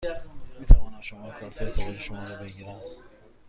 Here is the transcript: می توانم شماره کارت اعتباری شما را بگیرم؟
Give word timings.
می 0.59 0.65
توانم 0.65 1.01
شماره 1.01 1.39
کارت 1.39 1.61
اعتباری 1.61 1.99
شما 1.99 2.23
را 2.23 2.35
بگیرم؟ 2.43 2.81